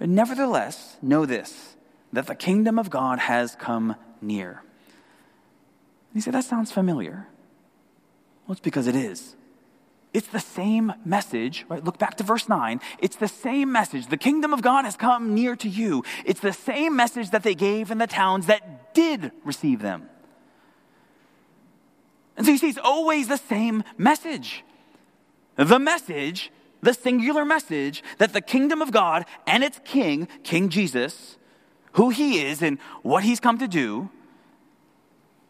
[0.00, 1.76] Nevertheless, know this,
[2.14, 4.62] that the kingdom of God has come near.
[6.14, 7.28] You say, that sounds familiar.
[8.46, 9.36] Well, it's because it is.
[10.14, 11.84] It's the same message, right?
[11.84, 12.80] Look back to verse 9.
[13.00, 14.06] It's the same message.
[14.06, 16.02] The kingdom of God has come near to you.
[16.24, 20.08] It's the same message that they gave in the towns that did receive them.
[22.34, 24.64] And so you see, it's always the same message.
[25.56, 26.50] The message
[26.86, 31.36] the singular message that the kingdom of God and its king, King Jesus,
[31.92, 34.08] who he is and what he's come to do,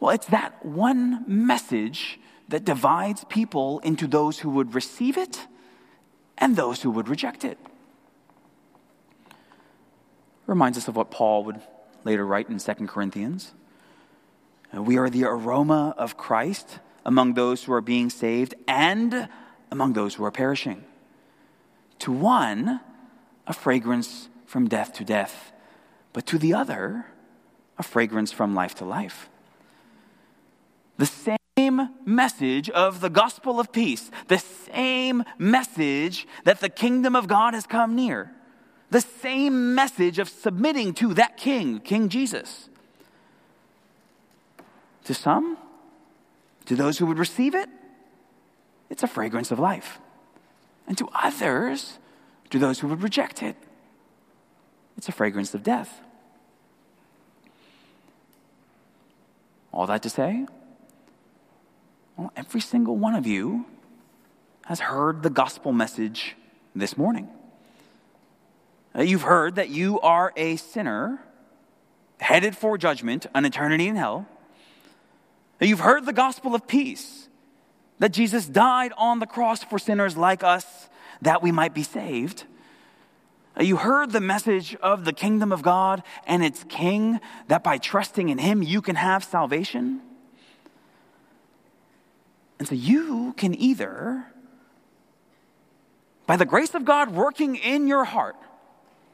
[0.00, 2.18] well, it's that one message
[2.48, 5.46] that divides people into those who would receive it
[6.38, 7.58] and those who would reject it.
[10.46, 11.60] Reminds us of what Paul would
[12.04, 13.52] later write in 2 Corinthians.
[14.72, 19.28] We are the aroma of Christ among those who are being saved and
[19.70, 20.84] among those who are perishing.
[22.00, 22.80] To one,
[23.46, 25.52] a fragrance from death to death,
[26.12, 27.06] but to the other,
[27.78, 29.28] a fragrance from life to life.
[30.98, 37.26] The same message of the gospel of peace, the same message that the kingdom of
[37.26, 38.30] God has come near,
[38.90, 42.68] the same message of submitting to that king, King Jesus.
[45.04, 45.56] To some,
[46.66, 47.68] to those who would receive it,
[48.90, 49.98] it's a fragrance of life.
[50.86, 51.98] And to others,
[52.50, 53.56] to those who would reject it,
[54.96, 56.00] it's a fragrance of death.
[59.72, 60.46] All that to say,
[62.16, 63.66] well, every single one of you
[64.64, 66.34] has heard the gospel message
[66.74, 67.28] this morning.
[68.96, 71.20] Uh, you've heard that you are a sinner
[72.18, 74.26] headed for judgment, an eternity in hell.
[75.60, 77.25] You've heard the gospel of peace,
[77.98, 80.88] that Jesus died on the cross for sinners like us
[81.22, 82.44] that we might be saved.
[83.58, 87.78] Uh, you heard the message of the kingdom of God and its king, that by
[87.78, 90.02] trusting in him you can have salvation.
[92.58, 94.26] And so you can either,
[96.26, 98.36] by the grace of God working in your heart,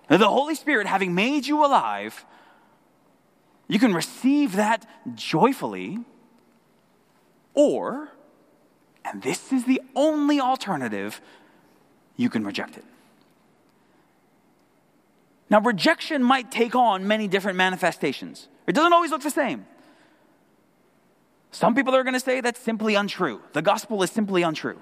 [0.09, 2.25] the Holy Spirit having made you alive,
[3.69, 5.99] you can receive that joyfully,
[7.55, 8.09] or,
[9.05, 11.21] and this is the only alternative,
[12.17, 12.85] you can reject it.
[15.51, 18.49] Now, rejection might take on many different manifestations.
[18.67, 19.67] It doesn't always look the same.
[21.51, 23.43] Some people are going to say that's simply untrue.
[23.53, 24.81] The gospel is simply untrue.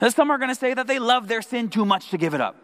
[0.00, 2.34] And some are going to say that they love their sin too much to give
[2.34, 2.54] it up.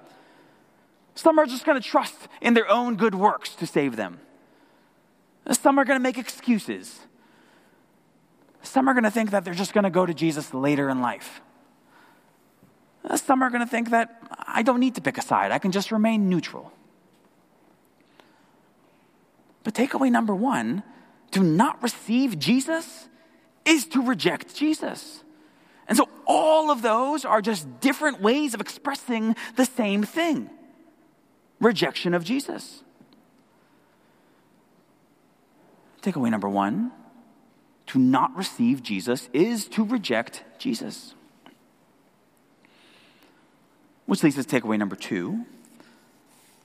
[1.14, 4.20] Some are just going to trust in their own good works to save them.
[5.50, 7.00] Some are going to make excuses.
[8.62, 11.00] Some are going to think that they're just going to go to Jesus later in
[11.00, 11.40] life.
[13.04, 15.58] Uh, some are going to think that I don't need to pick a side, I
[15.58, 16.72] can just remain neutral.
[19.64, 20.82] But takeaway number one
[21.32, 23.08] to not receive Jesus
[23.64, 25.22] is to reject Jesus.
[25.88, 30.50] And so all of those are just different ways of expressing the same thing
[31.60, 32.82] rejection of Jesus.
[36.02, 36.90] Takeaway number one
[37.92, 41.12] to not receive Jesus is to reject Jesus.
[44.06, 45.44] Which leads us to takeaway number two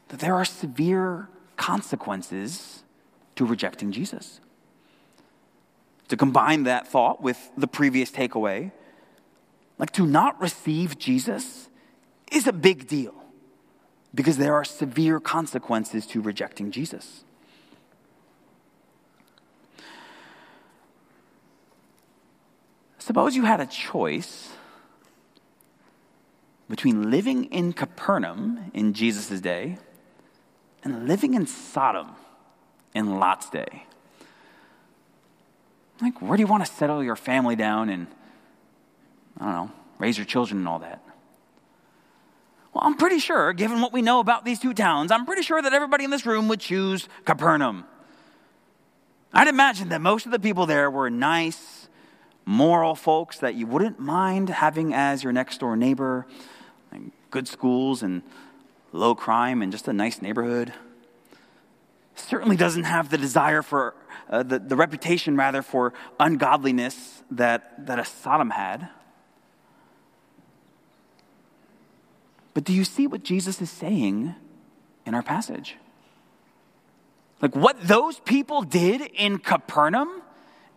[0.08, 2.84] that there are severe consequences
[3.36, 4.40] to rejecting Jesus.
[6.08, 8.72] To combine that thought with the previous takeaway,
[9.78, 11.68] like to not receive Jesus
[12.32, 13.14] is a big deal
[14.16, 17.26] because there are severe consequences to rejecting Jesus.
[23.08, 24.50] Suppose you had a choice
[26.70, 29.78] between living in Capernaum in Jesus' day
[30.84, 32.10] and living in Sodom
[32.94, 33.86] in Lot's day.
[36.02, 38.08] Like, where do you want to settle your family down and,
[39.40, 41.02] I don't know, raise your children and all that?
[42.74, 45.62] Well, I'm pretty sure, given what we know about these two towns, I'm pretty sure
[45.62, 47.86] that everybody in this room would choose Capernaum.
[49.32, 51.87] I'd imagine that most of the people there were nice,
[52.48, 56.26] moral folks that you wouldn't mind having as your next door neighbor,
[57.30, 58.24] good schools and
[58.94, 60.74] low crime and just a nice neighborhood
[62.16, 63.96] certainly doesn't have the desire for,
[64.30, 68.90] uh, the, the reputation rather, for ungodliness that, that a Sodom had.
[72.54, 74.34] But do you see what Jesus is saying
[75.06, 75.76] in our passage?
[77.42, 80.24] Like what those people did in Capernaum,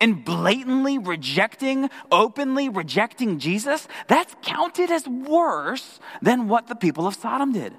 [0.01, 7.15] in blatantly rejecting, openly rejecting Jesus, that's counted as worse than what the people of
[7.15, 7.73] Sodom did.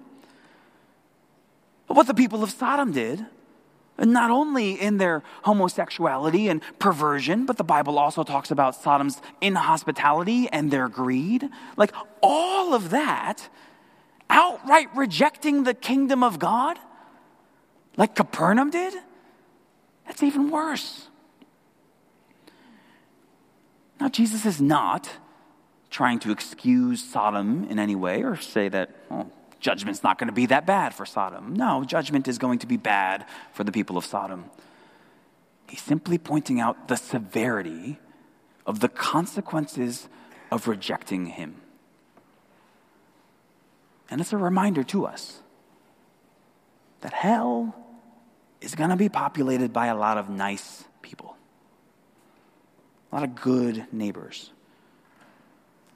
[1.89, 3.27] What the people of Sodom did
[3.99, 10.49] not only in their homosexuality and perversion, but the Bible also talks about Sodom's inhospitality
[10.51, 11.49] and their greed.
[11.77, 11.93] Like
[12.23, 13.49] all of that,
[14.31, 16.79] outright rejecting the kingdom of God,
[17.97, 18.95] like Capernaum did,
[20.07, 21.09] that's even worse.
[24.03, 25.09] Now, Jesus is not
[25.89, 29.31] trying to excuse Sodom in any way or say that, well,
[29.61, 31.55] judgment's not going to be that bad for Sodom.
[31.55, 34.47] No, judgment is going to be bad for the people of Sodom.
[35.69, 38.01] He's simply pointing out the severity
[38.67, 40.09] of the consequences
[40.51, 41.61] of rejecting him.
[44.11, 45.43] And it's a reminder to us
[47.03, 47.73] that hell
[48.61, 51.37] is going to be populated by a lot of nice people.
[53.13, 54.51] A lot of good neighbors,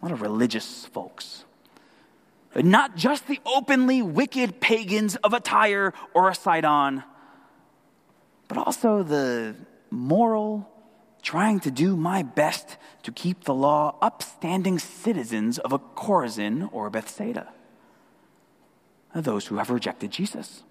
[0.01, 1.45] a lot of religious folks.
[2.53, 7.03] But not just the openly wicked pagans of a Tyre or a Sidon,
[8.49, 9.57] but also the
[9.91, 10.71] moral,
[11.23, 16.87] trying to do my best to keep the law, upstanding citizens of a Chorazin or
[16.87, 17.49] a Bethsaida.
[19.15, 20.63] Those who have rejected Jesus.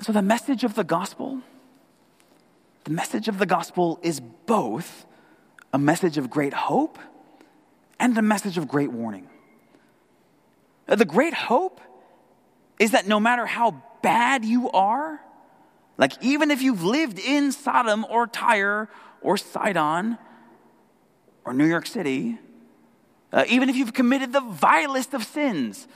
[0.00, 1.42] So, the message of the gospel,
[2.84, 5.06] the message of the gospel is both
[5.72, 6.98] a message of great hope
[7.98, 9.28] and a message of great warning.
[10.86, 11.80] The great hope
[12.78, 15.20] is that no matter how bad you are,
[15.96, 18.88] like even if you've lived in Sodom or Tyre
[19.20, 20.18] or Sidon
[21.44, 22.38] or New York City,
[23.32, 25.86] uh, even if you've committed the vilest of sins,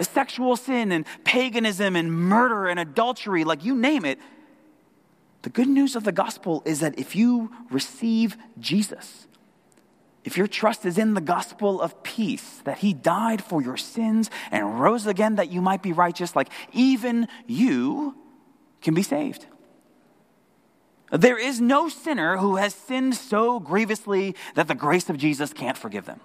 [0.00, 4.18] sexual sin and paganism and murder and adultery, like you name it,
[5.42, 9.26] the good news of the gospel is that if you receive Jesus,
[10.24, 14.30] if your trust is in the gospel of peace, that he died for your sins
[14.52, 18.16] and rose again that you might be righteous, like even you
[18.80, 19.46] can be saved.
[21.10, 25.76] There is no sinner who has sinned so grievously that the grace of Jesus can't
[25.76, 26.20] forgive them.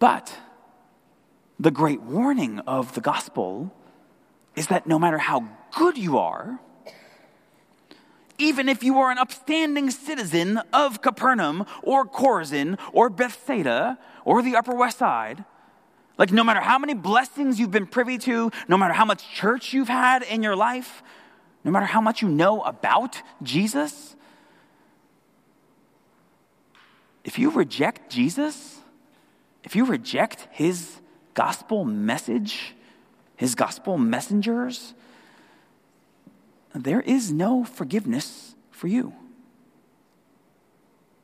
[0.00, 0.36] But
[1.60, 3.72] the great warning of the gospel
[4.56, 6.60] is that no matter how good you are,
[8.38, 14.56] even if you are an upstanding citizen of Capernaum or Chorazin or Bethsaida or the
[14.56, 15.44] Upper West Side,
[16.16, 19.72] like no matter how many blessings you've been privy to, no matter how much church
[19.72, 21.02] you've had in your life,
[21.64, 24.16] no matter how much you know about Jesus,
[27.24, 28.78] if you reject Jesus,
[29.64, 31.00] if you reject his
[31.34, 32.74] gospel message,
[33.36, 34.94] his gospel messengers,
[36.74, 39.14] there is no forgiveness for you.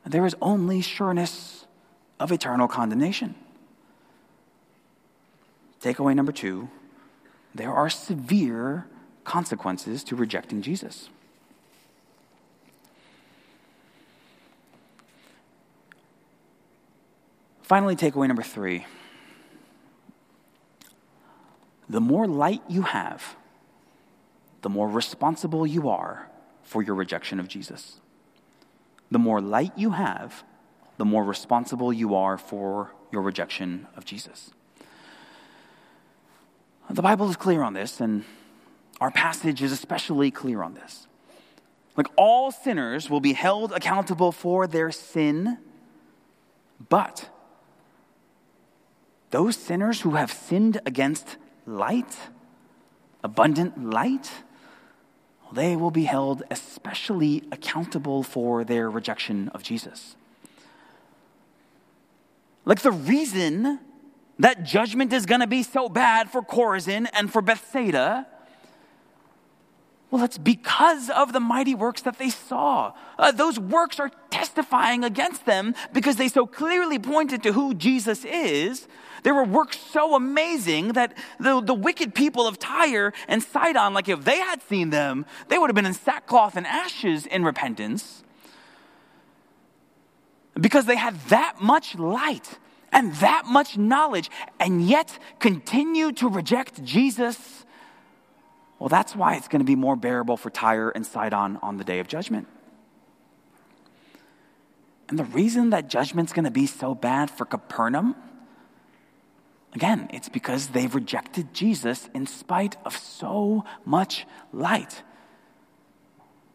[0.05, 1.65] There is only sureness
[2.19, 3.35] of eternal condemnation.
[5.81, 6.69] Takeaway number two
[7.55, 8.85] there are severe
[9.23, 11.09] consequences to rejecting Jesus.
[17.63, 18.85] Finally, takeaway number three
[21.89, 23.35] the more light you have,
[24.67, 26.27] the more responsible you are
[26.61, 28.01] for your rejection of Jesus.
[29.09, 30.43] The more light you have,
[30.97, 34.51] the more responsible you are for your rejection of Jesus.
[36.89, 38.25] The Bible is clear on this, and
[38.99, 41.07] our passage is especially clear on this.
[41.95, 45.59] Like all sinners will be held accountable for their sin,
[46.89, 47.29] but
[49.31, 52.17] those sinners who have sinned against light,
[53.23, 54.29] abundant light,
[55.51, 60.15] they will be held especially accountable for their rejection of Jesus.
[62.65, 63.79] Like the reason
[64.39, 68.27] that judgment is going to be so bad for Chorazin and for Bethsaida
[70.09, 72.93] well, it's because of the mighty works that they saw.
[73.19, 78.23] Uh, those works are testifying against them because they so clearly pointed to who Jesus
[78.23, 78.87] is.
[79.23, 84.07] There were works so amazing that the, the wicked people of Tyre and Sidon, like
[84.07, 88.23] if they had seen them, they would have been in sackcloth and ashes in repentance
[90.53, 92.59] because they had that much light
[92.91, 94.29] and that much knowledge
[94.59, 97.65] and yet continue to reject Jesus
[98.79, 101.83] well, that's why it's going to be more bearable for Tyre and Sidon on the
[101.83, 102.47] day of judgment.
[105.09, 108.15] And the reason that judgment's going to be so bad for Capernaum,
[109.73, 115.03] again, it's because they've rejected Jesus in spite of so much light.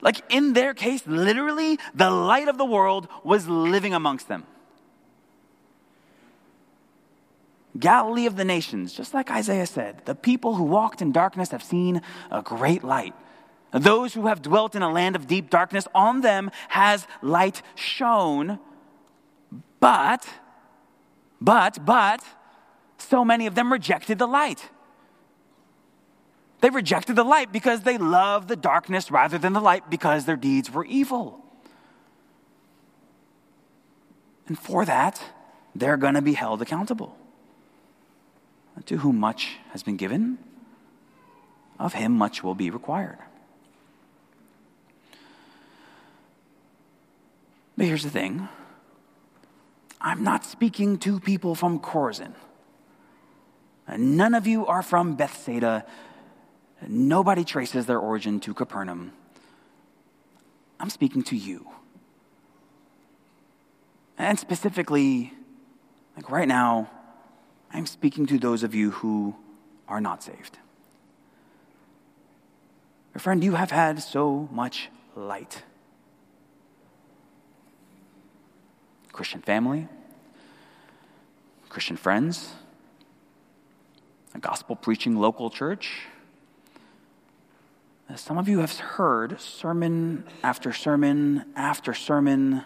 [0.02, 4.44] Like in their case, literally, the light of the world was living amongst them.
[7.78, 11.62] Galilee of the nations, just like Isaiah said, the people who walked in darkness have
[11.62, 13.14] seen a great light.
[13.72, 18.58] Those who have dwelt in a land of deep darkness, on them has light shone.
[19.80, 20.28] But,
[21.40, 22.22] but, but,
[22.98, 24.68] so many of them rejected the light.
[26.60, 30.36] They rejected the light because they loved the darkness rather than the light because their
[30.36, 31.40] deeds were evil.
[34.46, 35.20] And for that,
[35.74, 37.16] they're going to be held accountable.
[38.86, 40.38] To whom much has been given,
[41.78, 43.18] of him much will be required.
[47.76, 48.48] But here's the thing
[50.00, 52.34] I'm not speaking to people from Chorazin.
[53.96, 55.84] None of you are from Bethsaida.
[56.86, 59.12] Nobody traces their origin to Capernaum.
[60.80, 61.68] I'm speaking to you.
[64.18, 65.32] And specifically,
[66.16, 66.90] like right now,
[67.72, 69.34] I'm speaking to those of you who
[69.88, 70.58] are not saved.
[73.14, 75.62] My friend, you have had so much light.
[79.12, 79.88] Christian family,
[81.68, 82.54] Christian friends,
[84.34, 86.06] a gospel preaching local church.
[88.16, 92.62] Some of you have heard sermon after sermon after sermon,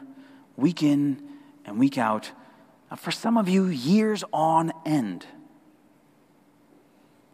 [0.57, 1.23] week in
[1.65, 2.33] and week out,
[2.97, 5.27] for some of you, years on end.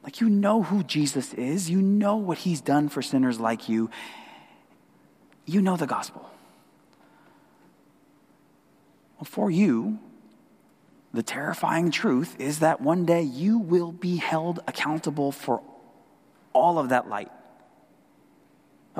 [0.02, 3.88] Like you know who Jesus is, you know what he's done for sinners like you,
[5.46, 6.31] you know the gospel.
[9.22, 10.00] Well, for you,
[11.14, 15.62] the terrifying truth is that one day you will be held accountable for
[16.52, 17.30] all of that light,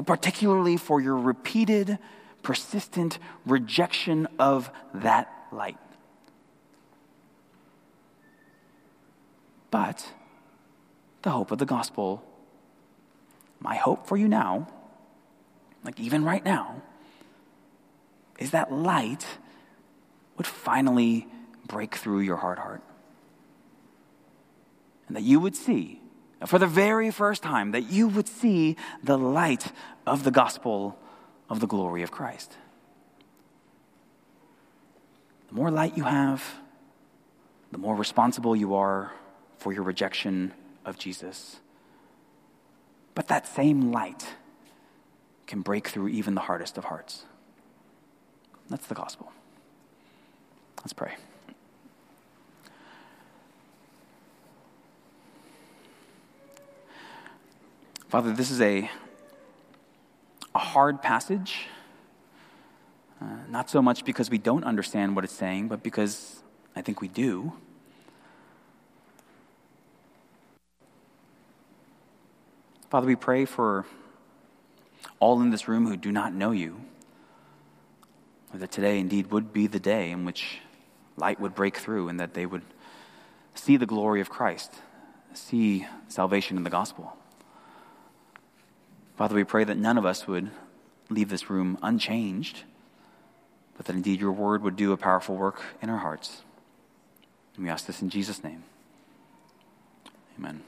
[0.07, 1.99] particularly for your repeated,
[2.45, 5.77] persistent rejection of that light.
[9.73, 10.09] But
[11.23, 12.23] the hope of the gospel,
[13.59, 14.69] my hope for you now,
[15.83, 16.81] like even right now,
[18.39, 19.27] is that light
[20.43, 21.29] would finally
[21.69, 22.83] break through your hard heart.
[25.07, 26.01] And that you would see,
[26.47, 29.71] for the very first time, that you would see the light
[30.05, 30.99] of the gospel
[31.49, 32.57] of the glory of Christ.
[35.47, 36.43] The more light you have,
[37.71, 39.13] the more responsible you are
[39.59, 40.53] for your rejection
[40.85, 41.61] of Jesus.
[43.15, 44.27] But that same light
[45.47, 47.27] can break through even the hardest of hearts.
[48.69, 49.31] That's the gospel.
[50.83, 51.15] Let's pray.
[58.09, 58.91] Father, this is a,
[60.55, 61.67] a hard passage.
[63.21, 66.43] Uh, not so much because we don't understand what it's saying, but because
[66.75, 67.53] I think we do.
[72.91, 73.87] Father, we pray for
[75.21, 76.81] all in this room who do not know you,
[78.53, 80.59] that today indeed would be the day in which
[81.17, 82.63] light would break through and that they would
[83.55, 84.75] see the glory of Christ,
[85.35, 87.17] see salvation in the gospel.
[89.17, 90.51] Father, we pray that none of us would
[91.11, 92.63] leave this room unchanged,
[93.77, 96.43] but that indeed your word would do a powerful work in our hearts.
[97.55, 98.65] And we ask this in Jesus' name.
[100.39, 100.63] Amen.